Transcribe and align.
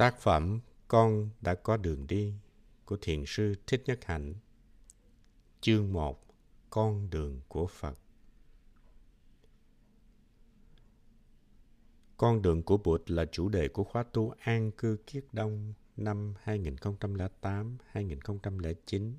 Tác 0.00 0.18
phẩm 0.18 0.60
Con 0.88 1.30
đã 1.40 1.54
có 1.54 1.76
đường 1.76 2.06
đi 2.06 2.34
của 2.84 2.96
Thiền 3.00 3.24
sư 3.26 3.54
Thích 3.66 3.82
Nhất 3.86 3.98
Hạnh 4.04 4.34
Chương 5.60 5.92
1 5.92 6.24
Con 6.70 7.10
đường 7.10 7.40
của 7.48 7.66
Phật 7.66 7.98
Con 12.16 12.42
đường 12.42 12.62
của 12.62 12.76
Bụt 12.76 13.10
là 13.10 13.24
chủ 13.24 13.48
đề 13.48 13.68
của 13.68 13.84
khóa 13.84 14.02
tu 14.02 14.34
an 14.38 14.70
cư 14.70 14.96
kiết 15.06 15.24
đông 15.32 15.74
năm 15.96 16.34
2008-2009. 16.44 19.12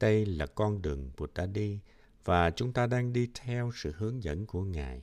Đây 0.00 0.26
là 0.26 0.46
con 0.46 0.82
đường 0.82 1.10
Bụt 1.16 1.34
đã 1.34 1.46
đi 1.46 1.80
và 2.24 2.50
chúng 2.50 2.72
ta 2.72 2.86
đang 2.86 3.12
đi 3.12 3.30
theo 3.34 3.70
sự 3.74 3.92
hướng 3.96 4.22
dẫn 4.22 4.46
của 4.46 4.62
Ngài. 4.62 5.02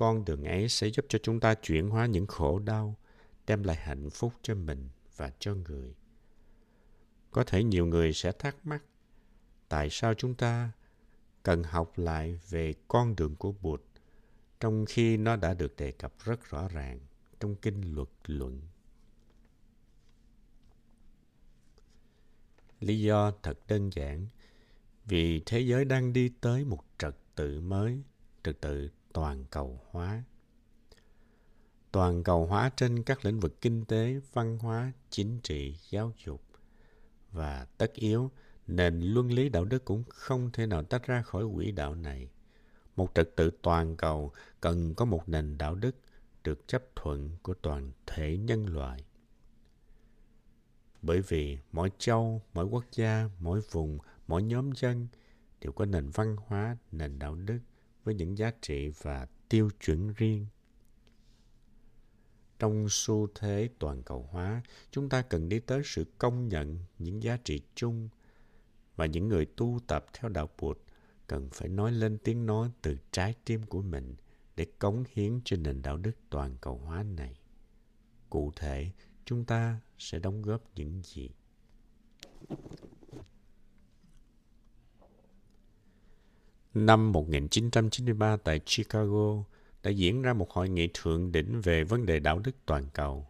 Con 0.00 0.24
đường 0.24 0.44
ấy 0.44 0.68
sẽ 0.68 0.86
giúp 0.86 1.06
cho 1.08 1.18
chúng 1.22 1.40
ta 1.40 1.54
chuyển 1.54 1.90
hóa 1.90 2.06
những 2.06 2.26
khổ 2.26 2.58
đau, 2.58 2.96
đem 3.46 3.62
lại 3.62 3.76
hạnh 3.76 4.10
phúc 4.10 4.32
cho 4.42 4.54
mình 4.54 4.88
và 5.16 5.32
cho 5.38 5.54
người. 5.54 5.94
Có 7.30 7.44
thể 7.44 7.64
nhiều 7.64 7.86
người 7.86 8.12
sẽ 8.12 8.32
thắc 8.32 8.66
mắc 8.66 8.82
tại 9.68 9.88
sao 9.90 10.14
chúng 10.14 10.34
ta 10.34 10.72
cần 11.42 11.62
học 11.62 11.92
lại 11.96 12.38
về 12.48 12.74
con 12.88 13.16
đường 13.16 13.36
của 13.36 13.52
Bụt 13.52 13.82
trong 14.60 14.84
khi 14.88 15.16
nó 15.16 15.36
đã 15.36 15.54
được 15.54 15.76
đề 15.76 15.92
cập 15.92 16.12
rất 16.24 16.44
rõ 16.44 16.68
ràng 16.68 17.00
trong 17.40 17.54
kinh 17.54 17.94
luật 17.94 18.08
luận. 18.26 18.60
Lý 22.80 23.00
do 23.00 23.32
thật 23.42 23.58
đơn 23.68 23.90
giản 23.92 24.26
vì 25.04 25.42
thế 25.46 25.60
giới 25.60 25.84
đang 25.84 26.12
đi 26.12 26.32
tới 26.40 26.64
một 26.64 26.84
trật 26.98 27.16
tự 27.34 27.60
mới, 27.60 28.02
trật 28.42 28.60
tự 28.60 28.90
toàn 29.12 29.44
cầu 29.50 29.80
hóa. 29.90 30.22
Toàn 31.92 32.22
cầu 32.22 32.46
hóa 32.46 32.70
trên 32.76 33.02
các 33.02 33.24
lĩnh 33.24 33.40
vực 33.40 33.60
kinh 33.60 33.84
tế, 33.84 34.20
văn 34.32 34.58
hóa, 34.58 34.92
chính 35.10 35.40
trị, 35.40 35.76
giáo 35.90 36.12
dục 36.24 36.42
và 37.32 37.66
tất 37.78 37.94
yếu 37.94 38.30
nền 38.66 39.00
luân 39.00 39.32
lý 39.32 39.48
đạo 39.48 39.64
đức 39.64 39.84
cũng 39.84 40.04
không 40.08 40.50
thể 40.52 40.66
nào 40.66 40.82
tách 40.82 41.06
ra 41.06 41.22
khỏi 41.22 41.44
quỹ 41.54 41.72
đạo 41.72 41.94
này 41.94 42.28
một 43.00 43.14
trật 43.14 43.36
tự 43.36 43.50
toàn 43.62 43.96
cầu 43.96 44.32
cần 44.60 44.94
có 44.94 45.04
một 45.04 45.28
nền 45.28 45.58
đạo 45.58 45.74
đức 45.74 45.96
được 46.44 46.68
chấp 46.68 46.82
thuận 46.96 47.30
của 47.42 47.54
toàn 47.54 47.92
thể 48.06 48.36
nhân 48.36 48.66
loại. 48.66 49.04
Bởi 51.02 51.20
vì 51.20 51.58
mỗi 51.72 51.90
châu, 51.98 52.42
mỗi 52.54 52.64
quốc 52.64 52.84
gia, 52.92 53.28
mỗi 53.38 53.60
vùng, 53.70 53.98
mỗi 54.26 54.42
nhóm 54.42 54.72
dân 54.72 55.08
đều 55.60 55.72
có 55.72 55.84
nền 55.84 56.10
văn 56.10 56.36
hóa, 56.46 56.76
nền 56.92 57.18
đạo 57.18 57.34
đức 57.34 57.58
với 58.04 58.14
những 58.14 58.38
giá 58.38 58.52
trị 58.60 58.92
và 59.02 59.26
tiêu 59.48 59.70
chuẩn 59.80 60.12
riêng. 60.12 60.46
Trong 62.58 62.86
xu 62.88 63.28
thế 63.34 63.68
toàn 63.78 64.02
cầu 64.02 64.28
hóa, 64.30 64.62
chúng 64.90 65.08
ta 65.08 65.22
cần 65.22 65.48
đi 65.48 65.60
tới 65.60 65.82
sự 65.84 66.04
công 66.18 66.48
nhận 66.48 66.78
những 66.98 67.22
giá 67.22 67.36
trị 67.44 67.60
chung 67.74 68.08
và 68.96 69.06
những 69.06 69.28
người 69.28 69.46
tu 69.56 69.78
tập 69.86 70.06
theo 70.12 70.28
đạo 70.28 70.48
Bụt 70.58 70.78
cần 71.26 71.48
phải 71.52 71.68
nói 71.68 71.92
lên 71.92 72.18
tiếng 72.18 72.46
nói 72.46 72.70
từ 72.82 72.96
trái 73.10 73.34
tim 73.44 73.62
của 73.62 73.82
mình 73.82 74.14
để 74.56 74.66
cống 74.78 75.04
hiến 75.10 75.40
cho 75.44 75.56
nền 75.56 75.82
đạo 75.82 75.96
đức 75.96 76.12
toàn 76.30 76.56
cầu 76.60 76.78
hóa 76.78 77.02
này. 77.02 77.34
Cụ 78.30 78.52
thể, 78.56 78.90
chúng 79.24 79.44
ta 79.44 79.80
sẽ 79.98 80.18
đóng 80.18 80.42
góp 80.42 80.62
những 80.74 81.02
gì? 81.04 81.30
Năm 86.74 87.12
1993 87.12 88.36
tại 88.36 88.60
Chicago 88.66 89.44
đã 89.82 89.90
diễn 89.90 90.22
ra 90.22 90.32
một 90.32 90.50
hội 90.50 90.68
nghị 90.68 90.88
thượng 90.94 91.32
đỉnh 91.32 91.60
về 91.60 91.84
vấn 91.84 92.06
đề 92.06 92.20
đạo 92.20 92.38
đức 92.38 92.56
toàn 92.66 92.86
cầu. 92.94 93.26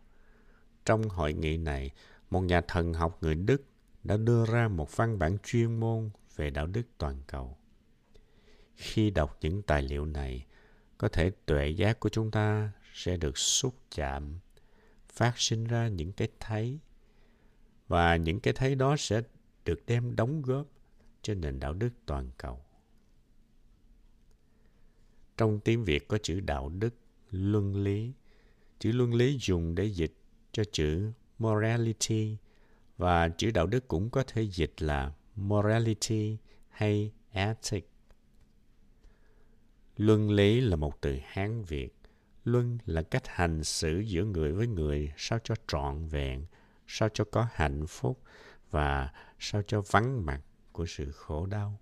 Trong 0.85 1.09
hội 1.09 1.33
nghị 1.33 1.57
này, 1.57 1.91
một 2.31 2.41
nhà 2.41 2.61
thần 2.61 2.95
học 2.95 3.19
người 3.21 3.35
Đức 3.35 3.63
đã 4.05 4.17
đưa 4.17 4.47
ra 4.47 4.69
một 4.69 4.97
văn 4.97 5.19
bản 5.19 5.37
chuyên 5.45 5.81
môn 5.81 6.11
về 6.37 6.51
đạo 6.51 6.67
đức 6.67 6.83
toàn 6.99 7.17
cầu 7.27 7.57
khi 8.81 9.11
đọc 9.11 9.39
những 9.41 9.63
tài 9.63 9.83
liệu 9.83 10.05
này 10.05 10.47
có 10.99 11.09
thể 11.09 11.31
tuệ 11.47 11.69
giác 11.69 12.01
của 12.01 12.09
chúng 12.09 12.31
ta 12.31 12.73
sẽ 12.95 13.17
được 13.17 13.39
xúc 13.39 13.75
chạm 13.95 14.39
phát 15.09 15.39
sinh 15.39 15.65
ra 15.65 15.89
những 15.89 16.13
cái 16.13 16.29
thấy 16.41 16.79
và 17.89 18.17
những 18.17 18.41
cái 18.41 18.55
thấy 18.55 18.75
đó 18.75 18.97
sẽ 18.99 19.23
được 19.65 19.87
đem 19.87 20.17
đóng 20.17 20.43
góp 20.43 20.67
cho 21.23 21.35
nền 21.35 21.61
đạo 21.61 21.73
đức 21.73 21.91
toàn 22.07 22.31
cầu 22.39 22.65
trong 25.41 25.61
tiếng 25.61 25.85
việt 25.85 26.09
có 26.09 26.19
chữ 26.23 26.41
đạo 26.41 26.69
đức 26.69 26.95
luân 27.31 27.77
lý 27.77 28.13
chữ 28.79 28.93
luân 28.93 29.15
lý 29.15 29.39
dùng 29.41 29.75
để 29.75 29.85
dịch 29.85 30.13
cho 30.53 30.63
chữ 30.73 31.13
morality 31.39 32.37
và 32.97 33.29
chữ 33.29 33.51
đạo 33.51 33.67
đức 33.67 33.89
cũng 33.89 34.11
có 34.11 34.23
thể 34.27 34.43
dịch 34.43 34.83
là 34.83 35.13
morality 35.37 36.39
hay 36.69 37.13
ethic. 37.31 37.91
Luân 39.97 40.31
lý 40.31 40.61
là 40.61 40.77
một 40.77 41.01
từ 41.01 41.19
Hán 41.25 41.63
Việt. 41.63 41.97
Luân 42.45 42.79
là 42.87 43.03
cách 43.03 43.29
hành 43.29 43.65
xử 43.65 43.99
giữa 43.99 44.25
người 44.25 44.53
với 44.53 44.67
người 44.67 45.13
sao 45.17 45.39
cho 45.45 45.55
trọn 45.69 46.07
vẹn, 46.07 46.47
sao 46.87 47.09
cho 47.15 47.25
có 47.25 47.47
hạnh 47.53 47.87
phúc 47.87 48.23
và 48.71 49.13
sao 49.39 49.63
cho 49.67 49.83
vắng 49.91 50.27
mặt 50.27 50.41
của 50.73 50.87
sự 50.87 51.11
khổ 51.13 51.47
đau. 51.47 51.81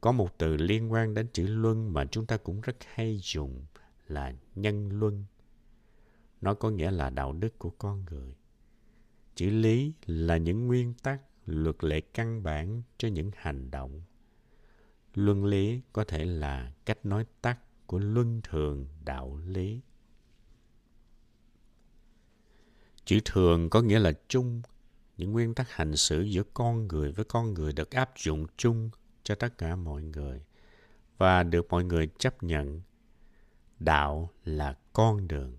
Có 0.00 0.12
một 0.12 0.38
từ 0.38 0.56
liên 0.56 0.92
quan 0.92 1.14
đến 1.14 1.28
chữ 1.32 1.46
luân 1.46 1.92
mà 1.92 2.04
chúng 2.04 2.26
ta 2.26 2.36
cũng 2.36 2.60
rất 2.60 2.76
hay 2.94 3.20
dùng 3.22 3.64
là 4.08 4.34
nhân 4.54 4.88
luân. 4.98 5.24
Nó 6.40 6.54
có 6.54 6.70
nghĩa 6.70 6.90
là 6.90 7.10
đạo 7.10 7.32
đức 7.32 7.58
của 7.58 7.70
con 7.70 8.04
người. 8.10 8.36
Chữ 9.34 9.50
lý 9.50 9.92
là 10.06 10.36
những 10.36 10.66
nguyên 10.66 10.94
tắc, 10.94 11.20
luật 11.46 11.84
lệ 11.84 12.00
căn 12.00 12.42
bản 12.42 12.82
cho 12.98 13.08
những 13.08 13.30
hành 13.34 13.70
động 13.70 14.02
luân 15.14 15.44
lý 15.44 15.80
có 15.92 16.04
thể 16.04 16.24
là 16.24 16.72
cách 16.86 17.06
nói 17.06 17.26
tắt 17.42 17.58
của 17.86 17.98
luân 17.98 18.40
thường 18.44 18.88
đạo 19.04 19.40
lý 19.46 19.80
chữ 23.04 23.18
thường 23.24 23.70
có 23.70 23.82
nghĩa 23.82 23.98
là 23.98 24.12
chung 24.28 24.62
những 25.16 25.32
nguyên 25.32 25.54
tắc 25.54 25.70
hành 25.70 25.96
xử 25.96 26.22
giữa 26.22 26.42
con 26.54 26.88
người 26.88 27.12
với 27.12 27.24
con 27.24 27.54
người 27.54 27.72
được 27.72 27.90
áp 27.90 28.12
dụng 28.16 28.46
chung 28.56 28.90
cho 29.30 29.34
tất 29.34 29.58
cả 29.58 29.76
mọi 29.76 30.02
người. 30.02 30.42
Và 31.18 31.42
được 31.42 31.66
mọi 31.70 31.84
người 31.84 32.08
chấp 32.18 32.42
nhận, 32.42 32.80
đạo 33.78 34.30
là 34.44 34.78
con 34.92 35.28
đường. 35.28 35.56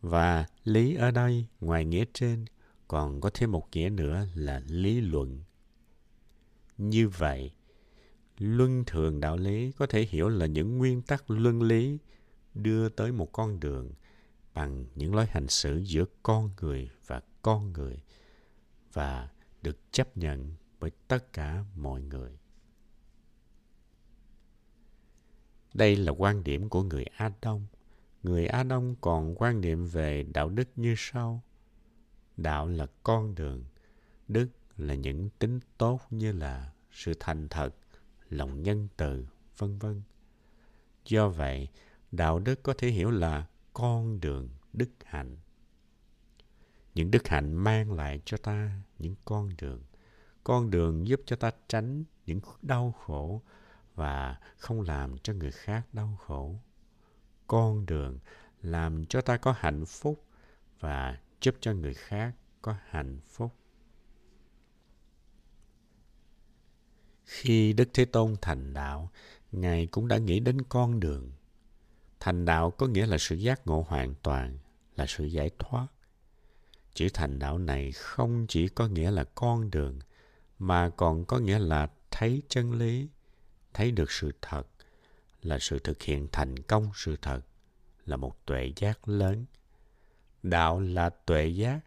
Và 0.00 0.46
lý 0.64 0.94
ở 0.94 1.10
đây, 1.10 1.46
ngoài 1.60 1.84
nghĩa 1.84 2.04
trên, 2.12 2.44
còn 2.88 3.20
có 3.20 3.30
thêm 3.34 3.52
một 3.52 3.68
nghĩa 3.72 3.88
nữa 3.88 4.26
là 4.34 4.62
lý 4.66 5.00
luận. 5.00 5.42
Như 6.78 7.08
vậy, 7.08 7.52
luân 8.38 8.84
thường 8.84 9.20
đạo 9.20 9.36
lý 9.36 9.72
có 9.72 9.86
thể 9.86 10.02
hiểu 10.02 10.28
là 10.28 10.46
những 10.46 10.78
nguyên 10.78 11.02
tắc 11.02 11.30
luân 11.30 11.62
lý 11.62 11.98
đưa 12.54 12.88
tới 12.88 13.12
một 13.12 13.32
con 13.32 13.60
đường 13.60 13.92
bằng 14.54 14.86
những 14.94 15.14
lối 15.14 15.26
hành 15.26 15.48
xử 15.48 15.78
giữa 15.78 16.04
con 16.22 16.50
người 16.60 16.90
và 17.06 17.20
con 17.42 17.72
người 17.72 18.02
và 18.92 19.28
được 19.62 19.76
chấp 19.92 20.16
nhận 20.16 20.54
bởi 20.80 20.90
tất 21.08 21.32
cả 21.32 21.64
mọi 21.76 22.02
người. 22.02 22.38
Đây 25.74 25.96
là 25.96 26.12
quan 26.12 26.44
điểm 26.44 26.68
của 26.68 26.82
người 26.82 27.04
a 27.04 27.30
đông 27.42 27.66
người 28.22 28.46
a 28.46 28.62
đông 28.62 28.94
còn 29.00 29.34
quan 29.34 29.60
niệm 29.60 29.86
về 29.86 30.22
đạo 30.34 30.48
đức 30.48 30.68
như 30.76 30.94
sau 30.96 31.42
đạo 32.36 32.66
là 32.66 32.86
con 33.02 33.34
đường 33.34 33.64
đức 34.28 34.48
là 34.76 34.94
những 34.94 35.30
tính 35.38 35.60
tốt 35.78 36.00
như 36.10 36.32
là 36.32 36.72
sự 36.92 37.14
thành 37.20 37.48
thật 37.48 37.74
lòng 38.34 38.62
nhân 38.62 38.88
từ, 38.96 39.26
vân 39.58 39.78
vân. 39.78 40.02
Do 41.04 41.28
vậy, 41.28 41.68
đạo 42.12 42.38
đức 42.38 42.62
có 42.62 42.74
thể 42.78 42.88
hiểu 42.88 43.10
là 43.10 43.46
con 43.72 44.20
đường 44.20 44.48
đức 44.72 44.90
hạnh. 45.04 45.36
Những 46.94 47.10
đức 47.10 47.28
hạnh 47.28 47.54
mang 47.54 47.92
lại 47.92 48.20
cho 48.24 48.36
ta 48.36 48.80
những 48.98 49.14
con 49.24 49.50
đường. 49.58 49.82
Con 50.44 50.70
đường 50.70 51.06
giúp 51.06 51.20
cho 51.26 51.36
ta 51.36 51.50
tránh 51.68 52.04
những 52.26 52.40
đau 52.62 52.94
khổ 53.06 53.42
và 53.94 54.38
không 54.56 54.80
làm 54.80 55.18
cho 55.18 55.32
người 55.32 55.50
khác 55.50 55.86
đau 55.92 56.18
khổ. 56.26 56.54
Con 57.46 57.86
đường 57.86 58.18
làm 58.62 59.06
cho 59.06 59.20
ta 59.20 59.36
có 59.36 59.54
hạnh 59.58 59.84
phúc 59.86 60.24
và 60.80 61.18
giúp 61.40 61.54
cho 61.60 61.72
người 61.72 61.94
khác 61.94 62.34
có 62.62 62.76
hạnh 62.88 63.20
phúc. 63.26 63.54
Khi 67.24 67.72
Đức 67.72 67.88
Thế 67.92 68.04
Tôn 68.04 68.36
thành 68.42 68.74
đạo, 68.74 69.10
Ngài 69.52 69.86
cũng 69.86 70.08
đã 70.08 70.18
nghĩ 70.18 70.40
đến 70.40 70.62
con 70.62 71.00
đường. 71.00 71.32
Thành 72.20 72.44
đạo 72.44 72.70
có 72.70 72.86
nghĩa 72.86 73.06
là 73.06 73.18
sự 73.18 73.36
giác 73.36 73.66
ngộ 73.66 73.86
hoàn 73.88 74.14
toàn, 74.22 74.58
là 74.96 75.06
sự 75.08 75.24
giải 75.24 75.50
thoát. 75.58 75.86
Chữ 76.94 77.08
thành 77.14 77.38
đạo 77.38 77.58
này 77.58 77.92
không 77.92 78.46
chỉ 78.48 78.68
có 78.68 78.88
nghĩa 78.88 79.10
là 79.10 79.24
con 79.24 79.70
đường, 79.70 79.98
mà 80.58 80.88
còn 80.88 81.24
có 81.24 81.38
nghĩa 81.38 81.58
là 81.58 81.88
thấy 82.10 82.42
chân 82.48 82.72
lý, 82.72 83.08
thấy 83.74 83.90
được 83.90 84.10
sự 84.10 84.32
thật, 84.42 84.66
là 85.42 85.58
sự 85.58 85.78
thực 85.78 86.02
hiện 86.02 86.28
thành 86.32 86.62
công 86.62 86.90
sự 86.94 87.16
thật, 87.22 87.40
là 88.06 88.16
một 88.16 88.46
tuệ 88.46 88.72
giác 88.76 89.08
lớn. 89.08 89.44
Đạo 90.42 90.80
là 90.80 91.10
tuệ 91.10 91.46
giác 91.46 91.80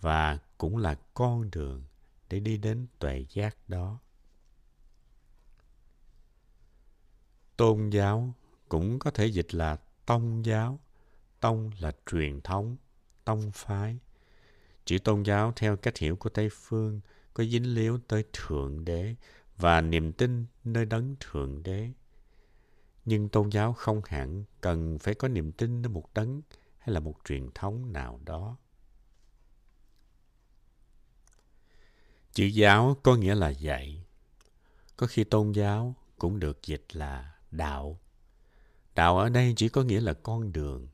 và 0.00 0.38
cũng 0.58 0.76
là 0.76 0.94
con 1.14 1.50
đường 1.50 1.82
để 2.30 2.40
đi 2.40 2.56
đến 2.58 2.86
tuệ 2.98 3.24
giác 3.30 3.56
đó. 3.68 3.98
Tôn 7.56 7.90
giáo 7.90 8.34
cũng 8.68 8.98
có 8.98 9.10
thể 9.10 9.26
dịch 9.26 9.54
là 9.54 9.76
tông 10.06 10.44
giáo. 10.44 10.78
Tông 11.40 11.70
là 11.80 11.92
truyền 12.10 12.40
thống, 12.40 12.76
tông 13.24 13.50
phái. 13.54 13.98
Chữ 14.84 14.98
tôn 14.98 15.22
giáo 15.22 15.52
theo 15.56 15.76
cách 15.76 15.98
hiểu 15.98 16.16
của 16.16 16.28
Tây 16.28 16.48
Phương 16.52 17.00
có 17.34 17.44
dính 17.44 17.74
líu 17.74 17.98
tới 18.08 18.24
Thượng 18.32 18.84
Đế 18.84 19.14
và 19.56 19.80
niềm 19.80 20.12
tin 20.12 20.46
nơi 20.64 20.84
đấng 20.84 21.16
Thượng 21.20 21.62
Đế. 21.62 21.90
Nhưng 23.04 23.28
tôn 23.28 23.48
giáo 23.48 23.72
không 23.72 24.00
hẳn 24.06 24.44
cần 24.60 24.98
phải 24.98 25.14
có 25.14 25.28
niềm 25.28 25.52
tin 25.52 25.82
nơi 25.82 25.88
một 25.88 26.14
đấng 26.14 26.42
hay 26.78 26.94
là 26.94 27.00
một 27.00 27.14
truyền 27.24 27.48
thống 27.54 27.92
nào 27.92 28.20
đó. 28.24 28.56
Chữ 32.32 32.44
giáo 32.44 32.96
có 33.02 33.16
nghĩa 33.16 33.34
là 33.34 33.48
dạy. 33.48 34.04
Có 34.96 35.06
khi 35.06 35.24
tôn 35.24 35.52
giáo 35.52 35.94
cũng 36.18 36.40
được 36.40 36.66
dịch 36.66 36.84
là 36.92 37.34
đạo. 37.50 38.00
Đạo 38.94 39.18
ở 39.18 39.28
đây 39.28 39.52
chỉ 39.56 39.68
có 39.68 39.82
nghĩa 39.82 40.00
là 40.00 40.14
con 40.14 40.52
đường. 40.52 40.88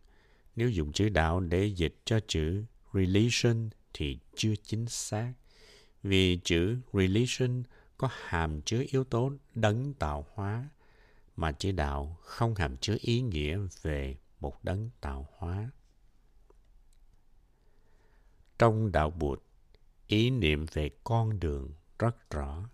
Nếu 0.57 0.71
dùng 0.71 0.93
chữ 0.93 1.09
đạo 1.09 1.41
để 1.41 1.67
dịch 1.67 2.01
cho 2.05 2.21
chữ 2.27 2.65
religion 2.95 3.71
thì 3.95 4.19
chưa 4.35 4.55
chính 4.65 4.87
xác. 4.87 5.33
Vì 6.03 6.41
chữ 6.45 6.79
religion 6.93 7.63
có 8.01 8.09
hàm 8.13 8.63
chứa 8.63 8.85
yếu 8.89 9.05
tố 9.05 9.33
đấng 9.55 9.95
tạo 9.95 10.27
hóa, 10.35 10.69
mà 11.37 11.53
chỉ 11.53 11.73
đạo 11.73 12.17
không 12.23 12.55
hàm 12.55 12.77
chứa 12.77 12.97
ý 13.01 13.21
nghĩa 13.21 13.59
về 13.83 14.17
một 14.41 14.65
đấng 14.65 14.91
tạo 15.01 15.29
hóa. 15.37 15.71
Trong 18.59 18.93
đạo 18.93 19.11
Bụt, 19.11 19.43
ý 20.07 20.31
niệm 20.31 20.67
về 20.73 20.91
con 21.05 21.41
đường 21.41 21.73
rất 21.99 22.31
rõ. 22.31 22.69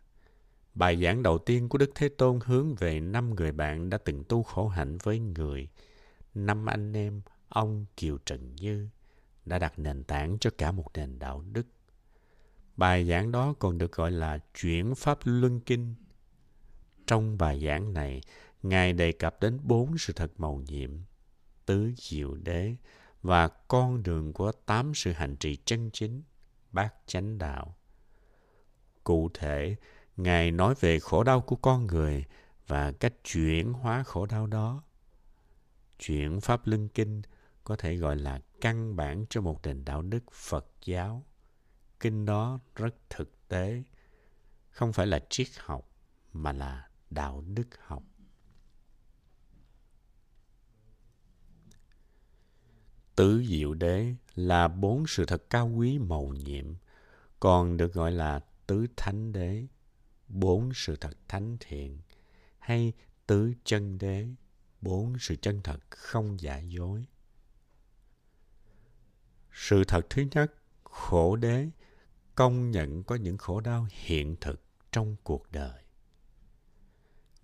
Bài 0.75 1.03
giảng 1.03 1.23
đầu 1.23 1.39
tiên 1.39 1.69
của 1.69 1.79
Đức 1.79 1.91
Thế 1.95 2.09
Tôn 2.09 2.41
hướng 2.45 2.75
về 2.75 3.01
năm 3.01 3.35
người 3.35 3.53
bạn 3.53 3.91
đã 3.91 3.99
từng 3.99 4.25
tu 4.25 4.43
khổ 4.43 4.69
hạnh 4.69 4.99
với 5.03 5.19
người. 5.19 5.69
Năm 6.35 6.67
anh 6.67 6.93
em, 6.93 7.23
ông 7.49 7.87
Kiều 7.97 8.19
Trần 8.27 8.57
Như, 8.57 8.89
đã 9.45 9.59
đặt 9.59 9.79
nền 9.79 10.05
tảng 10.05 10.39
cho 10.41 10.51
cả 10.59 10.73
một 10.73 10.87
nền 10.95 11.19
đạo 11.19 11.45
đức. 11.53 11.67
Bài 12.77 13.05
giảng 13.05 13.33
đó 13.33 13.55
còn 13.59 13.79
được 13.79 13.93
gọi 13.93 14.11
là 14.11 14.39
chuyển 14.55 14.95
pháp 14.95 15.19
luân 15.25 15.61
kinh. 15.61 15.95
Trong 17.07 17.39
bài 17.39 17.67
giảng 17.67 17.93
này, 17.93 18.21
Ngài 18.63 18.93
đề 18.93 19.13
cập 19.13 19.41
đến 19.41 19.59
bốn 19.63 19.99
sự 19.99 20.13
thật 20.13 20.33
màu 20.39 20.63
nhiệm, 20.67 20.91
tứ 21.67 21.93
diệu 21.97 22.35
đế 22.35 22.75
và 23.23 23.49
con 23.49 24.03
đường 24.03 24.33
của 24.33 24.53
tám 24.53 24.95
sự 24.95 25.13
hành 25.13 25.37
trì 25.37 25.57
chân 25.65 25.91
chính, 25.93 26.23
bát 26.73 26.95
chánh 27.07 27.39
đạo. 27.39 27.77
Cụ 29.05 29.31
thể, 29.35 29.77
Ngài 30.17 30.51
nói 30.51 30.75
về 30.81 30.99
khổ 30.99 31.25
đau 31.25 31.41
của 31.41 31.57
con 31.57 31.87
người 31.87 32.25
và 32.67 32.93
cách 32.93 33.15
chuyển 33.25 33.73
hóa 33.73 34.03
khổ 34.03 34.27
đau 34.27 34.47
đó. 34.47 34.83
Chuyển 35.99 36.41
Pháp 36.41 36.67
Luân 36.67 36.89
Kinh 36.89 37.23
có 37.65 37.77
thể 37.77 37.97
gọi 37.97 38.17
là 38.17 38.41
căn 38.61 38.97
bản 38.97 39.25
cho 39.31 39.41
một 39.41 39.67
nền 39.67 39.85
đạo 39.85 40.03
đức 40.03 40.33
Phật 40.33 40.67
giáo. 40.85 41.25
Kinh 42.01 42.27
đó 42.27 42.61
rất 42.75 42.95
thực 43.11 43.49
tế, 43.49 43.83
không 44.71 44.93
phải 44.93 45.07
là 45.07 45.21
triết 45.31 45.49
học 45.59 45.91
mà 46.33 46.53
là 46.53 46.89
đạo 47.11 47.45
đức 47.47 47.69
học. 47.81 48.03
Tứ 53.17 53.45
diệu 53.49 53.75
đế 53.75 54.15
là 54.35 54.69
bốn 54.69 55.07
sự 55.07 55.25
thật 55.25 55.51
cao 55.51 55.69
quý 55.69 55.99
màu 55.99 56.27
nhiệm, 56.27 56.75
còn 57.41 57.77
được 57.77 57.93
gọi 57.93 58.13
là 58.13 58.41
tứ 58.67 58.87
thánh 58.97 59.33
đế 59.33 59.67
bốn 60.29 60.71
sự 60.75 60.97
thật 60.97 61.17
thánh 61.29 61.57
thiện 61.61 61.99
hay 62.59 62.93
tứ 63.27 63.53
chân 63.65 63.99
đế 63.99 64.29
bốn 64.81 65.19
sự 65.19 65.37
chân 65.37 65.61
thật 65.65 65.81
không 65.91 66.41
giả 66.41 66.59
dối 66.59 67.07
sự 69.53 69.85
thật 69.85 70.07
thứ 70.11 70.25
nhất 70.31 70.55
khổ 70.85 71.37
đế 71.37 71.71
công 72.37 72.71
nhận 72.71 73.03
có 73.03 73.15
những 73.15 73.39
khổ 73.39 73.61
đau 73.61 73.87
hiện 73.91 74.37
thực 74.41 74.61
trong 74.93 75.17
cuộc 75.23 75.53
đời 75.53 75.81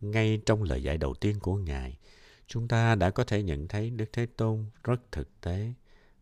ngay 0.00 0.40
trong 0.46 0.62
lời 0.62 0.82
dạy 0.82 0.96
đầu 0.96 1.14
tiên 1.14 1.38
của 1.40 1.56
ngài 1.56 1.98
chúng 2.46 2.68
ta 2.68 2.94
đã 2.94 3.10
có 3.10 3.24
thể 3.24 3.42
nhận 3.42 3.68
thấy 3.68 3.90
đức 3.90 4.06
thế 4.12 4.26
tôn 4.26 4.66
rất 4.84 5.12
thực 5.12 5.40
tế 5.40 5.72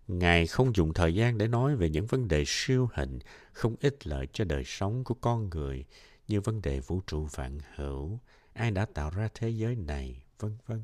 ngài 0.09 0.47
không 0.47 0.77
dùng 0.77 0.95
thời 0.95 1.15
gian 1.15 1.39
để 1.39 1.49
nói 1.49 1.77
về 1.77 1.91
những 1.91 2.07
vấn 2.07 2.29
đề 2.29 2.45
siêu 2.47 2.89
hình 2.95 3.19
không 3.53 3.77
ích 3.81 4.07
lợi 4.07 4.27
cho 4.33 4.45
đời 4.45 4.65
sống 4.65 5.05
của 5.05 5.15
con 5.15 5.51
người 5.51 5.85
như 6.31 6.41
vấn 6.41 6.63
đề 6.63 6.81
vũ 6.81 7.01
trụ 7.07 7.25
vạn 7.25 7.59
hữu, 7.75 8.19
ai 8.53 8.71
đã 8.71 8.87
tạo 8.95 9.11
ra 9.11 9.29
thế 9.35 9.51
giới 9.51 9.77
này, 9.77 10.23
vân 10.39 10.57
vân. 10.67 10.83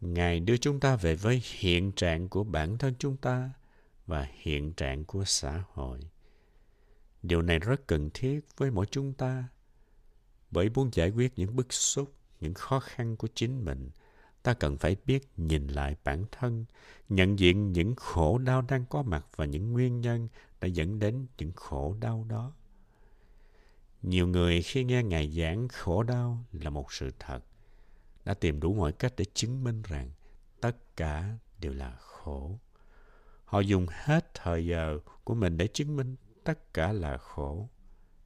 Ngài 0.00 0.40
đưa 0.40 0.56
chúng 0.56 0.80
ta 0.80 0.96
về 0.96 1.14
với 1.14 1.42
hiện 1.44 1.92
trạng 1.92 2.28
của 2.28 2.44
bản 2.44 2.78
thân 2.78 2.94
chúng 2.98 3.16
ta 3.16 3.50
và 4.12 4.28
hiện 4.32 4.72
trạng 4.72 5.04
của 5.04 5.24
xã 5.24 5.64
hội. 5.72 6.00
Điều 7.22 7.42
này 7.42 7.58
rất 7.58 7.86
cần 7.86 8.10
thiết 8.14 8.40
với 8.56 8.70
mỗi 8.70 8.86
chúng 8.90 9.12
ta 9.12 9.44
bởi 10.50 10.70
muốn 10.70 10.90
giải 10.92 11.10
quyết 11.10 11.32
những 11.36 11.56
bức 11.56 11.72
xúc, 11.72 12.12
những 12.40 12.54
khó 12.54 12.80
khăn 12.80 13.16
của 13.16 13.28
chính 13.34 13.64
mình, 13.64 13.90
ta 14.42 14.54
cần 14.54 14.78
phải 14.78 14.96
biết 15.06 15.28
nhìn 15.36 15.66
lại 15.66 15.96
bản 16.04 16.24
thân, 16.32 16.64
nhận 17.08 17.38
diện 17.38 17.72
những 17.72 17.94
khổ 17.96 18.38
đau 18.38 18.62
đang 18.62 18.86
có 18.86 19.02
mặt 19.02 19.26
và 19.36 19.44
những 19.44 19.72
nguyên 19.72 20.00
nhân 20.00 20.28
đã 20.60 20.68
dẫn 20.68 20.98
đến 20.98 21.26
những 21.38 21.52
khổ 21.52 21.96
đau 22.00 22.26
đó. 22.28 22.52
Nhiều 24.02 24.26
người 24.26 24.62
khi 24.62 24.84
nghe 24.84 25.02
Ngài 25.02 25.30
giảng 25.30 25.68
khổ 25.68 26.02
đau 26.02 26.44
là 26.52 26.70
một 26.70 26.92
sự 26.92 27.10
thật, 27.18 27.40
đã 28.24 28.34
tìm 28.34 28.60
đủ 28.60 28.74
mọi 28.74 28.92
cách 28.92 29.12
để 29.16 29.24
chứng 29.34 29.64
minh 29.64 29.82
rằng 29.82 30.10
tất 30.60 30.96
cả 30.96 31.38
đều 31.60 31.72
là 31.72 31.96
khổ. 31.98 32.58
Họ 33.52 33.60
dùng 33.60 33.86
hết 33.90 34.34
thời 34.34 34.66
giờ 34.66 34.98
của 35.24 35.34
mình 35.34 35.56
để 35.56 35.66
chứng 35.66 35.96
minh 35.96 36.16
tất 36.44 36.74
cả 36.74 36.92
là 36.92 37.18
khổ. 37.18 37.68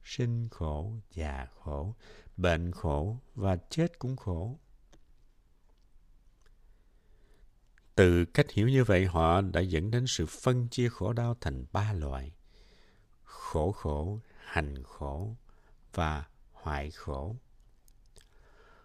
Sinh 0.03 0.49
khổ, 0.49 0.93
già 1.11 1.47
khổ, 1.59 1.95
bệnh 2.37 2.71
khổ 2.71 3.17
và 3.35 3.57
chết 3.69 3.99
cũng 3.99 4.15
khổ. 4.15 4.59
Từ 7.95 8.25
cách 8.25 8.51
hiểu 8.51 8.67
như 8.67 8.83
vậy 8.83 9.05
họ 9.05 9.41
đã 9.41 9.61
dẫn 9.61 9.91
đến 9.91 10.07
sự 10.07 10.25
phân 10.43 10.67
chia 10.67 10.89
khổ 10.89 11.13
đau 11.13 11.35
thành 11.41 11.65
ba 11.71 11.93
loại. 11.93 12.31
Khổ 13.23 13.71
khổ, 13.71 14.19
hành 14.45 14.83
khổ 14.83 15.35
và 15.93 16.25
hoại 16.51 16.91
khổ. 16.91 17.35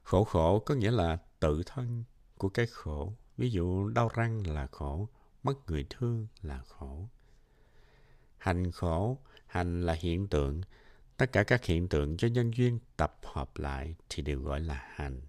Khổ 0.03 0.25
khổ 0.25 0.59
có 0.59 0.75
nghĩa 0.75 0.91
là 0.91 1.19
tự 1.41 1.63
thân 1.67 2.05
của 2.39 2.49
cái 2.49 2.67
khổ. 2.67 3.15
Ví 3.37 3.51
dụ 3.51 3.89
đau 3.89 4.11
răng 4.15 4.47
là 4.47 4.67
khổ, 4.67 5.09
mất 5.43 5.71
người 5.71 5.87
thương 5.91 6.27
là 6.43 6.61
khổ. 6.69 7.09
Hành 8.39 8.73
khổ, 8.73 9.19
hành 9.47 9.87
là 9.87 9.93
hiện 9.93 10.29
tượng. 10.29 10.61
Tất 11.17 11.33
cả 11.33 11.43
các 11.43 11.65
hiện 11.65 11.89
tượng 11.89 12.17
cho 12.17 12.29
nhân 12.29 12.51
duyên 12.55 12.79
tập 12.97 13.19
hợp 13.23 13.59
lại 13.59 13.95
thì 14.09 14.23
đều 14.23 14.41
gọi 14.41 14.61
là 14.61 14.89
hành. 14.95 15.21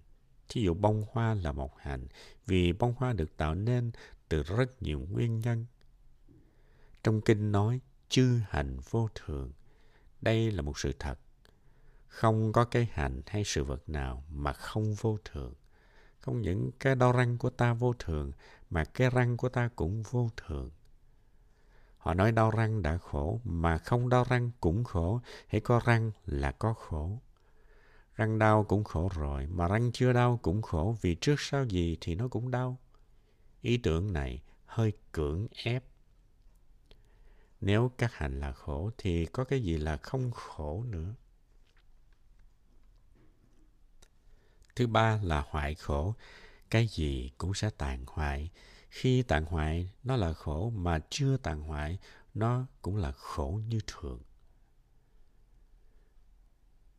Thí 0.48 0.62
dụ 0.62 0.74
bông 0.74 1.04
hoa 1.10 1.34
là 1.34 1.52
một 1.52 1.78
hành 1.78 2.06
vì 2.46 2.72
bông 2.72 2.94
hoa 2.96 3.12
được 3.12 3.36
tạo 3.36 3.54
nên 3.54 3.90
từ 4.28 4.42
rất 4.42 4.82
nhiều 4.82 5.06
nguyên 5.10 5.38
nhân. 5.38 5.66
Trong 7.02 7.20
kinh 7.20 7.52
nói 7.52 7.80
chư 8.08 8.40
hành 8.48 8.78
vô 8.90 9.08
thường. 9.14 9.52
Đây 10.20 10.50
là 10.50 10.62
một 10.62 10.78
sự 10.78 10.92
thật 10.98 11.18
không 12.14 12.52
có 12.52 12.64
cái 12.64 12.88
hành 12.92 13.22
hay 13.26 13.42
sự 13.44 13.64
vật 13.64 13.88
nào 13.88 14.24
mà 14.30 14.52
không 14.52 14.94
vô 14.94 15.18
thường. 15.24 15.54
Không 16.20 16.42
những 16.42 16.70
cái 16.80 16.94
đau 16.94 17.12
răng 17.12 17.38
của 17.38 17.50
ta 17.50 17.74
vô 17.74 17.92
thường, 17.98 18.32
mà 18.74 18.84
cái 18.84 19.10
răng 19.10 19.36
của 19.36 19.48
ta 19.48 19.68
cũng 19.76 20.02
vô 20.02 20.30
thường. 20.36 20.70
Họ 21.98 22.14
nói 22.14 22.32
đau 22.32 22.50
răng 22.50 22.82
đã 22.82 22.98
khổ, 22.98 23.40
mà 23.44 23.78
không 23.78 24.08
đau 24.08 24.24
răng 24.28 24.50
cũng 24.60 24.84
khổ. 24.84 25.20
Hãy 25.48 25.60
có 25.60 25.80
răng 25.84 26.10
là 26.26 26.52
có 26.52 26.74
khổ. 26.74 27.18
Răng 28.16 28.38
đau 28.38 28.64
cũng 28.64 28.84
khổ 28.84 29.10
rồi, 29.14 29.46
mà 29.46 29.68
răng 29.68 29.92
chưa 29.92 30.12
đau 30.12 30.38
cũng 30.42 30.62
khổ 30.62 30.96
vì 31.00 31.14
trước 31.14 31.40
sau 31.40 31.64
gì 31.64 31.98
thì 32.00 32.14
nó 32.14 32.28
cũng 32.28 32.50
đau. 32.50 32.78
Ý 33.62 33.76
tưởng 33.76 34.12
này 34.12 34.42
hơi 34.66 34.92
cưỡng 35.12 35.46
ép. 35.64 35.84
Nếu 37.60 37.90
các 37.98 38.14
hành 38.14 38.40
là 38.40 38.52
khổ 38.52 38.90
thì 38.98 39.26
có 39.26 39.44
cái 39.44 39.62
gì 39.62 39.76
là 39.76 39.96
không 39.96 40.30
khổ 40.30 40.84
nữa. 40.88 41.14
Thứ 44.76 44.86
ba 44.86 45.20
là 45.22 45.44
hoại 45.48 45.74
khổ. 45.74 46.14
Cái 46.74 46.86
gì 46.86 47.30
cũng 47.38 47.54
sẽ 47.54 47.70
tàn 47.70 48.04
hoại. 48.06 48.50
Khi 48.90 49.22
tàn 49.22 49.44
hoại, 49.44 49.92
nó 50.04 50.16
là 50.16 50.32
khổ, 50.32 50.70
mà 50.70 50.98
chưa 51.10 51.36
tàn 51.36 51.60
hoại, 51.60 51.98
nó 52.34 52.66
cũng 52.82 52.96
là 52.96 53.12
khổ 53.12 53.60
như 53.68 53.78
thường. 53.86 54.20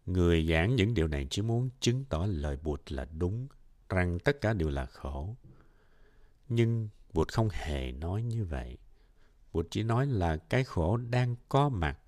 Người 0.05 0.48
giảng 0.48 0.75
những 0.75 0.94
điều 0.94 1.08
này 1.08 1.27
chỉ 1.29 1.41
muốn 1.41 1.70
chứng 1.79 2.05
tỏ 2.05 2.25
lời 2.25 2.58
bụt 2.63 2.91
là 2.91 3.05
đúng, 3.05 3.48
rằng 3.89 4.20
tất 4.20 4.41
cả 4.41 4.53
đều 4.53 4.70
là 4.70 4.86
khổ. 4.86 5.36
Nhưng 6.50 6.89
Bụt 7.13 7.32
không 7.32 7.50
hề 7.51 7.91
nói 7.91 8.24
như 8.24 8.46
vậy. 8.46 8.77
Bụt 9.53 9.67
chỉ 9.72 9.84
nói 9.84 10.08
là 10.08 10.38
cái 10.38 10.63
khổ 10.63 10.98
đang 10.98 11.36
có 11.50 11.70
mặt 11.70 12.00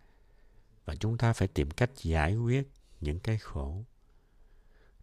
và 0.85 0.95
chúng 0.95 1.17
ta 1.17 1.33
phải 1.33 1.47
tìm 1.47 1.71
cách 1.71 1.91
giải 2.03 2.35
quyết 2.35 2.69
những 3.01 3.19
cái 3.19 3.37
khổ. 3.37 3.83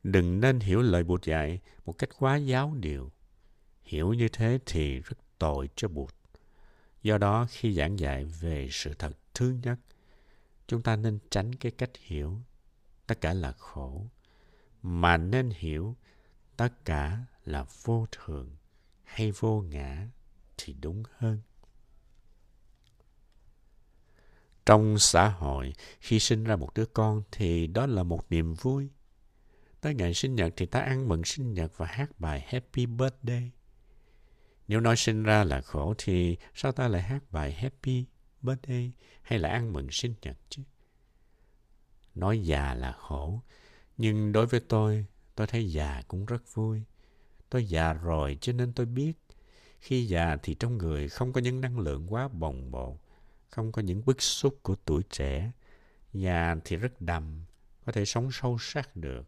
Đừng 0.04 0.40
nên 0.40 0.61
hiểu 0.61 0.82
lời 0.82 1.04
Bụt 1.04 1.25
dạy 1.25 1.61
một 1.84 1.92
cách 1.92 2.11
quá 2.18 2.37
giáo 2.37 2.75
điều. 2.80 3.12
Hiểu 3.82 4.12
như 4.12 4.28
thế 4.28 4.58
thì 4.66 5.00
rất 5.00 5.16
tội 5.38 5.68
cho 5.76 5.88
Bụt. 5.88 6.14
Do 7.02 7.18
đó 7.18 7.46
khi 7.50 7.75
giảng 7.75 7.99
dạy 7.99 8.25
về 8.25 8.68
sự 8.70 8.94
thật 8.99 9.18
thứ 9.34 9.56
nhất, 9.62 9.78
chúng 10.66 10.82
ta 10.82 10.96
nên 10.96 11.18
tránh 11.30 11.54
cái 11.54 11.73
cách 11.73 11.90
hiểu 12.00 12.40
tất 13.06 13.20
cả 13.20 13.34
là 13.34 13.52
khổ 13.52 14.06
mà 14.82 15.16
nên 15.16 15.50
hiểu 15.50 15.96
tất 16.56 16.84
cả 16.84 17.25
là 17.44 17.66
vô 17.82 18.06
thường 18.12 18.56
hay 19.04 19.32
vô 19.32 19.61
ngã 19.61 20.08
thì 20.56 20.73
đúng 20.73 21.02
hơn 21.18 21.40
trong 24.66 24.99
xã 24.99 25.28
hội 25.28 25.73
khi 26.00 26.18
sinh 26.18 26.44
ra 26.44 26.56
một 26.56 26.75
đứa 26.75 26.87
con 26.87 27.23
thì 27.32 27.66
đó 27.66 27.87
là 27.87 28.02
một 28.02 28.30
niềm 28.30 28.54
vui 28.54 28.90
tới 29.84 29.94
ngày 29.94 30.14
sinh 30.14 30.34
nhật 30.34 30.52
thì 30.56 30.66
ta 30.66 30.80
ăn 30.80 31.08
mừng 31.08 31.24
sinh 31.24 31.54
nhật 31.54 31.72
và 31.76 31.86
hát 31.86 32.20
bài 32.20 32.44
happy 32.46 32.86
birthday. 32.86 33.50
Nếu 34.68 34.80
nói 34.80 34.96
sinh 34.96 35.22
ra 35.22 35.44
là 35.44 35.60
khổ 35.60 35.94
thì 35.98 36.36
sao 36.54 36.72
ta 36.72 36.88
lại 36.88 37.02
hát 37.02 37.22
bài 37.30 37.52
happy 37.52 38.04
birthday 38.42 38.92
hay 39.22 39.38
là 39.38 39.48
ăn 39.48 39.72
mừng 39.72 39.90
sinh 39.90 40.14
nhật 40.22 40.36
chứ? 40.48 40.62
Nói 42.14 42.38
già 42.38 42.74
là 42.74 42.92
khổ, 42.92 43.40
nhưng 43.96 44.32
đối 44.32 44.46
với 44.46 44.60
tôi 44.60 45.06
tôi 45.34 45.46
thấy 45.46 45.72
già 45.72 46.02
cũng 46.08 46.26
rất 46.26 46.54
vui. 46.54 46.82
Tôi 47.50 47.64
già 47.64 47.92
rồi 47.92 48.38
cho 48.40 48.52
nên 48.52 48.72
tôi 48.72 48.86
biết, 48.86 49.12
khi 49.80 50.06
già 50.06 50.36
thì 50.42 50.54
trong 50.54 50.78
người 50.78 51.08
không 51.08 51.32
có 51.32 51.40
những 51.40 51.60
năng 51.60 51.78
lượng 51.78 52.06
quá 52.12 52.28
bồng 52.28 52.70
bột, 52.70 52.96
không 53.48 53.72
có 53.72 53.82
những 53.82 54.04
bức 54.04 54.22
xúc 54.22 54.58
của 54.62 54.76
tuổi 54.84 55.02
trẻ. 55.10 55.52
Già 56.12 56.56
thì 56.64 56.76
rất 56.76 57.00
đầm, 57.00 57.44
có 57.86 57.92
thể 57.92 58.04
sống 58.04 58.28
sâu 58.32 58.56
sắc 58.60 58.96
được. 58.96 59.26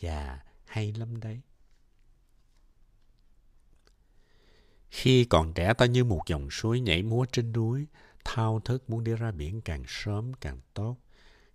Dạ, 0.00 0.40
hay 0.64 0.92
lắm 0.92 1.20
đấy. 1.20 1.40
Khi 4.90 5.24
còn 5.24 5.52
trẻ 5.52 5.74
ta 5.74 5.86
như 5.86 6.04
một 6.04 6.20
dòng 6.26 6.50
suối 6.50 6.80
nhảy 6.80 7.02
múa 7.02 7.26
trên 7.32 7.52
núi 7.52 7.86
thao 8.24 8.60
thức 8.60 8.90
muốn 8.90 9.04
đi 9.04 9.12
ra 9.12 9.30
biển 9.30 9.60
càng 9.60 9.84
sớm 9.86 10.32
càng 10.40 10.60
tốt. 10.74 10.96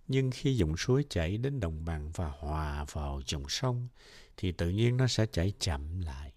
Nhưng 0.08 0.30
khi 0.30 0.56
dòng 0.56 0.76
suối 0.76 1.04
chảy 1.10 1.36
đến 1.38 1.60
đồng 1.60 1.84
bằng 1.84 2.10
và 2.14 2.28
hòa 2.38 2.84
vào 2.92 3.20
dòng 3.26 3.48
sông 3.48 3.88
thì 4.36 4.52
tự 4.52 4.70
nhiên 4.70 4.96
nó 4.96 5.06
sẽ 5.06 5.26
chảy 5.26 5.52
chậm 5.58 6.00
lại. 6.00 6.32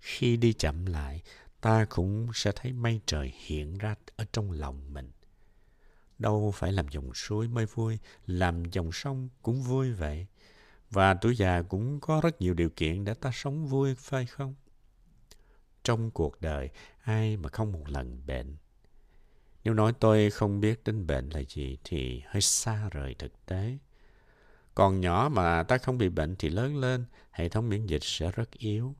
Khi 0.00 0.36
đi 0.36 0.52
chậm 0.52 0.86
lại 0.86 1.22
ta 1.60 1.86
cũng 1.88 2.28
sẽ 2.34 2.52
thấy 2.56 2.72
mây 2.72 3.00
trời 3.06 3.32
hiện 3.46 3.78
ra 3.78 3.94
ở 4.16 4.24
trong 4.32 4.50
lòng 4.50 4.94
mình. 4.94 5.10
Đâu 6.18 6.52
phải 6.56 6.72
làm 6.72 6.88
dòng 6.88 7.14
suối 7.14 7.48
mới 7.48 7.66
vui 7.66 7.98
làm 8.26 8.64
dòng 8.64 8.92
sông 8.92 9.28
cũng 9.42 9.62
vui 9.62 9.92
vậy 9.92 10.26
và 10.94 11.14
tuổi 11.14 11.36
già 11.36 11.62
cũng 11.62 12.00
có 12.00 12.20
rất 12.24 12.40
nhiều 12.40 12.54
điều 12.54 12.70
kiện 12.70 13.04
để 13.04 13.14
ta 13.14 13.30
sống 13.34 13.66
vui 13.66 13.94
phải 13.94 14.26
không 14.26 14.54
trong 15.84 16.10
cuộc 16.10 16.40
đời 16.40 16.70
ai 17.02 17.36
mà 17.36 17.48
không 17.48 17.72
một 17.72 17.88
lần 17.88 18.26
bệnh 18.26 18.56
nếu 19.64 19.74
nói 19.74 19.92
tôi 20.00 20.30
không 20.30 20.60
biết 20.60 20.84
đến 20.84 21.06
bệnh 21.06 21.28
là 21.28 21.40
gì 21.48 21.78
thì 21.84 22.22
hơi 22.26 22.40
xa 22.40 22.88
rời 22.90 23.14
thực 23.18 23.46
tế. 23.46 23.78
Còn 24.74 25.00
nhỏ 25.00 25.30
mà 25.32 25.62
ta 25.62 25.78
không 25.78 25.98
bị 25.98 26.08
bệnh 26.08 26.36
thì 26.36 26.48
lớn 26.48 26.76
lên, 26.76 27.04
hệ 27.30 27.48
thống 27.48 27.68
miễn 27.68 27.86
dịch 27.86 28.04
sẽ 28.04 28.30
rất 28.30 28.50
yếu 28.50 28.94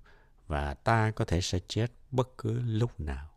và 0.47 0.75
ta 0.75 1.11
có 1.11 1.25
thể 1.25 1.41
sẽ 1.41 1.59
chết 1.69 1.93
bất 2.11 2.39
cứ 2.39 2.61
lúc 2.67 3.01
nào. 3.01 3.31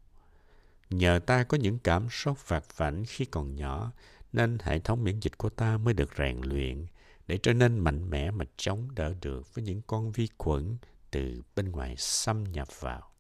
Nhờ 0.89 1.19
ta 1.25 1.43
có 1.43 1.57
những 1.57 1.79
cảm 1.79 2.09
xúc 2.09 2.47
vặt 2.47 2.63
vảnh 2.77 3.03
khi 3.07 3.25
còn 3.25 3.55
nhỏ, 3.55 3.91
nên 4.33 4.57
hệ 4.63 4.79
thống 4.79 5.03
miễn 5.03 5.19
dịch 5.19 5.37
của 5.37 5.49
ta 5.49 5.77
mới 5.77 5.93
được 5.93 6.09
rèn 6.17 6.41
luyện 6.41 6.85
để 7.27 7.37
trở 7.37 7.53
nên 7.53 7.79
mạnh 7.79 8.09
mẽ 8.09 8.31
mà 8.31 8.45
chống 8.57 8.95
đỡ 8.95 9.13
được 9.21 9.55
với 9.55 9.63
những 9.63 9.81
con 9.87 10.11
vi 10.11 10.27
khuẩn 10.37 10.77
từ 11.11 11.41
bên 11.55 11.71
ngoài 11.71 11.95
xâm 11.97 12.43
nhập 12.43 12.67
vào. 12.79 13.11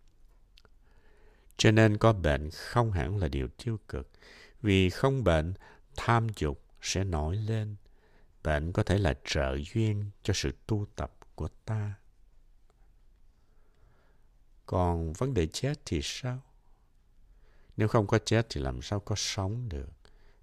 Cho 1.57 1.71
nên 1.71 1.97
có 1.97 2.13
bệnh 2.13 2.49
không 2.51 2.91
hẳn 2.91 3.17
là 3.17 3.27
điều 3.27 3.47
tiêu 3.47 3.79
cực. 3.87 4.09
Vì 4.61 4.89
không 4.89 5.23
bệnh, 5.23 5.53
tham 5.95 6.27
dục 6.37 6.63
sẽ 6.81 7.03
nổi 7.03 7.35
lên. 7.35 7.75
Bệnh 8.43 8.71
có 8.71 8.83
thể 8.83 8.97
là 8.97 9.13
trợ 9.25 9.57
duyên 9.73 10.05
cho 10.23 10.33
sự 10.33 10.51
tu 10.67 10.85
tập 10.95 11.13
của 11.35 11.47
ta. 11.65 11.93
Còn 14.65 15.13
vấn 15.13 15.33
đề 15.33 15.47
chết 15.47 15.79
thì 15.85 15.99
sao? 16.03 16.41
Nếu 17.77 17.87
không 17.87 18.07
có 18.07 18.19
chết 18.25 18.47
thì 18.49 18.61
làm 18.61 18.81
sao 18.81 18.99
có 18.99 19.15
sống 19.17 19.69
được? 19.69 19.89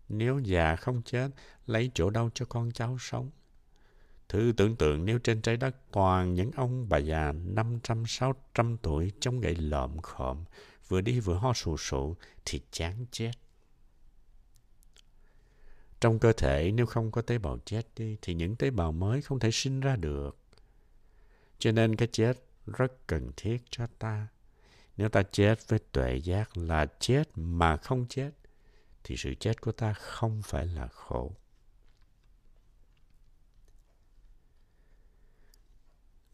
Nếu 0.09 0.39
già 0.39 0.77
không 0.77 1.03
chết, 1.03 1.31
lấy 1.67 1.91
chỗ 1.95 2.11
đâu 2.11 2.31
cho 2.35 2.45
con 2.45 2.73
cháu 2.73 2.97
sống? 3.01 3.31
Thử 4.35 4.53
tưởng 4.57 4.77
tượng 4.77 5.05
nếu 5.05 5.19
trên 5.19 5.43
trái 5.43 5.57
đất 5.57 5.77
toàn 5.93 6.35
những 6.35 6.51
ông 6.57 6.89
bà 6.89 6.99
già 6.99 7.33
500, 7.33 8.07
600 8.07 8.77
tuổi 8.83 9.13
chống 9.21 9.41
gậy 9.41 9.55
lợm 9.55 9.99
khộm, 9.99 10.45
vừa 10.89 11.01
đi 11.01 11.21
vừa 11.21 11.35
ho 11.35 11.53
sù 11.53 11.77
sụ 11.77 12.17
thì 12.45 12.61
chán 12.71 13.07
chết. 13.11 13.31
Trong 16.01 16.19
cơ 16.19 16.33
thể 16.33 16.73
nếu 16.75 16.87
không 16.87 17.11
có 17.11 17.23
tế 17.23 17.39
bào 17.39 17.59
chết 17.65 17.87
đi 17.97 18.17
thì 18.23 18.35
những 18.35 18.57
tế 18.57 18.71
bào 18.71 18.93
mới 18.93 19.23
không 19.23 19.39
thể 19.39 19.51
sinh 19.51 19.81
ra 19.81 19.97
được. 19.97 20.37
Cho 21.59 21.73
nên 21.73 21.97
cái 21.97 22.09
chết 22.13 22.45
rất 22.67 23.07
cần 23.07 23.31
thiết 23.37 23.63
cho 23.71 23.87
ta. 23.87 24.29
Nếu 24.97 25.09
ta 25.09 25.23
chết 25.23 25.69
với 25.69 25.79
tuệ 25.79 26.17
giác 26.17 26.57
là 26.57 26.87
chết 27.01 27.25
mà 27.35 27.77
không 27.77 28.07
chết 28.09 28.31
thì 29.05 29.17
sự 29.17 29.35
chết 29.35 29.61
của 29.61 29.73
ta 29.73 29.93
không 29.93 30.43
phải 30.43 30.67
là 30.67 30.89
khổ. 30.89 31.33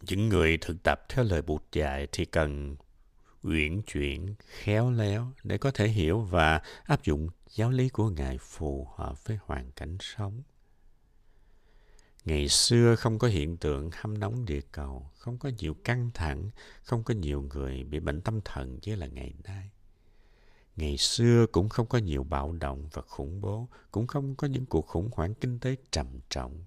Những 0.01 0.29
người 0.29 0.59
thực 0.61 0.83
tập 0.83 1.05
theo 1.09 1.25
lời 1.25 1.43
Bụt 1.43 1.63
dạy 1.73 2.09
thì 2.13 2.25
cần 2.25 2.77
uyển 3.43 3.83
chuyển, 3.83 4.35
khéo 4.47 4.91
léo 4.91 5.33
để 5.45 5.59
có 5.59 5.71
thể 5.71 5.89
hiểu 5.89 6.21
và 6.21 6.63
áp 6.85 7.05
dụng 7.05 7.29
giáo 7.49 7.71
lý 7.71 7.89
của 7.89 8.11
Ngài 8.11 8.39
phù 8.39 8.89
hợp 8.97 9.25
với 9.25 9.39
hoàn 9.45 9.73
cảnh 9.73 9.97
sống. 10.01 10.43
Ngày 12.25 12.49
xưa 12.49 12.95
không 12.97 13.19
có 13.19 13.29
hiện 13.29 13.57
tượng 13.57 13.91
hâm 13.93 14.19
nóng 14.19 14.45
địa 14.45 14.61
cầu, 14.73 15.11
không 15.17 15.39
có 15.39 15.51
nhiều 15.59 15.75
căng 15.85 16.11
thẳng, 16.15 16.51
không 16.83 17.03
có 17.03 17.15
nhiều 17.15 17.43
người 17.55 17.85
bị 17.85 18.01
bệnh 18.01 18.21
tâm 18.21 18.41
thần 18.45 18.79
như 18.83 18.95
là 18.95 19.07
ngày 19.07 19.35
nay. 19.45 19.71
Ngày 20.77 20.97
xưa 20.97 21.47
cũng 21.53 21.69
không 21.69 21.87
có 21.87 21.99
nhiều 21.99 22.25
bạo 22.25 22.53
động 22.53 22.89
và 22.93 23.03
khủng 23.03 23.41
bố, 23.41 23.69
cũng 23.91 24.07
không 24.07 24.35
có 24.35 24.49
những 24.49 24.67
cuộc 24.67 24.87
khủng 24.87 25.11
hoảng 25.13 25.35
kinh 25.35 25.59
tế 25.59 25.77
trầm 25.91 26.07
trọng. 26.29 26.65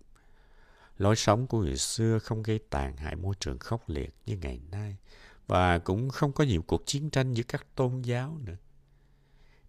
Lối 0.97 1.15
sống 1.15 1.47
của 1.47 1.59
người 1.59 1.77
xưa 1.77 2.19
không 2.19 2.43
gây 2.43 2.59
tàn 2.69 2.97
hại 2.97 3.15
môi 3.15 3.35
trường 3.39 3.59
khốc 3.59 3.89
liệt 3.89 4.15
như 4.25 4.38
ngày 4.38 4.59
nay, 4.71 4.97
và 5.47 5.79
cũng 5.79 6.09
không 6.09 6.31
có 6.31 6.43
nhiều 6.43 6.62
cuộc 6.67 6.83
chiến 6.85 7.09
tranh 7.09 7.33
giữa 7.33 7.43
các 7.47 7.75
tôn 7.75 8.01
giáo 8.01 8.38
nữa. 8.43 8.57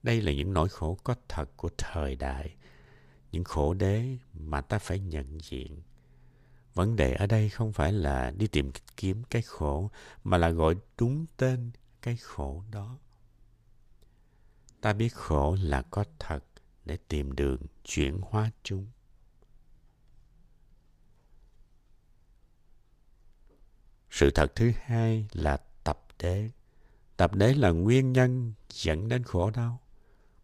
Đây 0.02 0.22
là 0.22 0.32
những 0.32 0.52
nỗi 0.52 0.68
khổ 0.68 0.98
có 1.04 1.14
thật 1.28 1.50
của 1.56 1.70
thời 1.78 2.16
đại, 2.16 2.56
những 3.32 3.44
khổ 3.44 3.74
đế 3.74 4.18
mà 4.32 4.60
ta 4.60 4.78
phải 4.78 4.98
nhận 4.98 5.40
diện. 5.40 5.82
Vấn 6.74 6.96
đề 6.96 7.14
ở 7.14 7.26
đây 7.26 7.48
không 7.48 7.72
phải 7.72 7.92
là 7.92 8.30
đi 8.30 8.46
tìm 8.46 8.70
kiếm 8.96 9.22
cái 9.30 9.42
khổ, 9.42 9.90
mà 10.24 10.38
là 10.38 10.48
gọi 10.50 10.74
đúng 10.98 11.26
tên 11.36 11.70
cái 12.02 12.16
khổ 12.16 12.62
đó. 12.70 12.98
Ta 14.80 14.92
biết 14.92 15.14
khổ 15.14 15.56
là 15.60 15.82
có 15.82 16.04
thật 16.18 16.44
để 16.84 16.98
tìm 17.08 17.32
đường 17.32 17.60
chuyển 17.84 18.20
hóa 18.22 18.50
chúng. 18.62 18.86
Sự 24.14 24.30
thật 24.30 24.54
thứ 24.54 24.72
hai 24.84 25.26
là 25.32 25.56
tập 25.84 26.06
đế. 26.18 26.50
Tập 27.16 27.34
đế 27.34 27.54
là 27.54 27.70
nguyên 27.70 28.12
nhân 28.12 28.52
dẫn 28.70 29.08
đến 29.08 29.22
khổ 29.22 29.50
đau. 29.50 29.80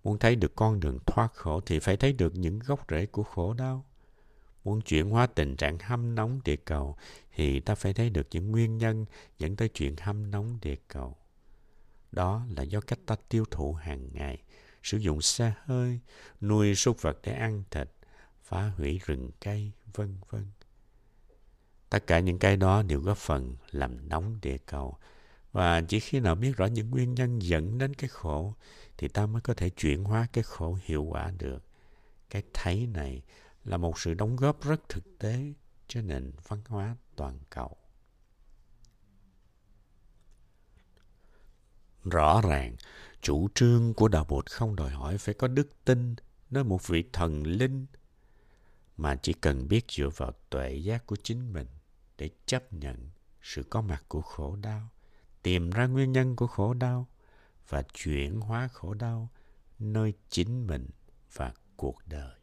Muốn 0.04 0.18
thấy 0.18 0.36
được 0.36 0.56
con 0.56 0.80
đường 0.80 0.98
thoát 1.06 1.34
khổ 1.34 1.60
thì 1.60 1.78
phải 1.78 1.96
thấy 1.96 2.12
được 2.12 2.34
những 2.34 2.58
gốc 2.58 2.86
rễ 2.90 3.06
của 3.06 3.22
khổ 3.22 3.54
đau. 3.54 3.84
Muốn 4.64 4.80
chuyển 4.80 5.10
hóa 5.10 5.26
tình 5.26 5.56
trạng 5.56 5.78
hâm 5.78 6.14
nóng 6.14 6.40
địa 6.44 6.56
cầu 6.56 6.96
thì 7.34 7.60
ta 7.60 7.74
phải 7.74 7.94
thấy 7.94 8.10
được 8.10 8.26
những 8.30 8.50
nguyên 8.50 8.78
nhân 8.78 9.06
dẫn 9.38 9.56
tới 9.56 9.68
chuyện 9.68 9.96
hâm 10.00 10.30
nóng 10.30 10.58
địa 10.62 10.76
cầu. 10.88 11.16
Đó 12.12 12.46
là 12.48 12.62
do 12.62 12.80
cách 12.80 12.98
ta 13.06 13.16
tiêu 13.28 13.44
thụ 13.50 13.72
hàng 13.72 14.08
ngày, 14.12 14.42
sử 14.82 14.98
dụng 14.98 15.20
xe 15.20 15.52
hơi, 15.64 16.00
nuôi 16.40 16.74
súc 16.74 17.02
vật 17.02 17.18
để 17.22 17.32
ăn 17.32 17.62
thịt, 17.70 17.90
phá 18.42 18.72
hủy 18.76 19.00
rừng 19.06 19.30
cây, 19.40 19.72
vân 19.94 20.16
vân. 20.30 20.46
Tất 21.90 22.06
cả 22.06 22.18
những 22.18 22.38
cái 22.38 22.56
đó 22.56 22.82
đều 22.82 23.00
góp 23.00 23.16
phần 23.16 23.56
làm 23.70 24.09
nóng 24.09 24.38
địa 24.42 24.56
cầu. 24.66 24.99
Và 25.52 25.80
chỉ 25.80 26.00
khi 26.00 26.20
nào 26.20 26.35
biết 26.35 26.56
rõ 26.56 26.66
những 26.66 26.90
nguyên 26.90 27.14
nhân 27.14 27.38
dẫn 27.42 27.78
đến 27.78 27.94
cái 27.94 28.09
khổ 28.09 28.54
thì 28.99 29.09
ta 29.09 29.26
mới 29.26 29.42
có 29.42 29.54
thể 29.54 29.70
chuyển 29.70 30.04
hóa 30.04 30.26
cái 30.32 30.44
khổ 30.44 30.78
hiệu 30.82 31.02
quả 31.02 31.32
được. 31.38 31.64
Cái 32.30 32.42
thấy 32.54 32.87
này 32.87 33.23
là 33.64 33.76
một 33.76 33.99
sự 33.99 34.14
đóng 34.14 34.37
góp 34.37 34.62
rất 34.64 34.88
thực 34.88 35.18
tế 35.18 35.52
cho 35.88 36.02
nền 36.02 36.32
văn 36.49 36.61
hóa 36.68 36.97
toàn 37.16 37.38
cầu. 37.50 37.76
Rõ 42.04 42.40
ràng, 42.40 42.76
chủ 43.23 43.49
trương 43.54 43.94
của 43.94 44.09
đạo 44.09 44.25
Bụt 44.28 44.50
không 44.50 44.76
đòi 44.76 44.90
hỏi 44.90 45.18
phải 45.18 45.35
có 45.35 45.49
đức 45.49 45.85
tin 45.85 46.14
nơi 46.50 46.64
một 46.64 46.87
vị 46.87 47.04
thần 47.12 47.42
linh, 47.42 47.87
mà 48.97 49.16
chỉ 49.16 49.32
cần 49.32 49.68
biết 49.68 49.85
dựa 49.88 50.09
vào 50.16 50.32
tuệ 50.50 50.75
giác 50.75 51.06
của 51.06 51.16
chính 51.23 51.52
mình 51.52 51.66
để 52.20 52.30
chấp 52.46 52.72
nhận 52.72 53.10
sự 53.42 53.62
có 53.70 53.80
mặt 53.80 54.04
của 54.08 54.20
khổ 54.20 54.56
đau, 54.56 54.88
tìm 55.42 55.70
ra 55.70 55.86
nguyên 55.86 56.12
nhân 56.12 56.36
của 56.36 56.46
khổ 56.46 56.74
đau 56.74 57.08
và 57.68 57.82
chuyển 57.82 58.40
hóa 58.40 58.68
khổ 58.68 58.94
đau 58.94 59.28
nơi 59.78 60.14
chính 60.28 60.66
mình 60.66 60.90
và 61.32 61.52
cuộc 61.76 61.98
đời. 62.06 62.39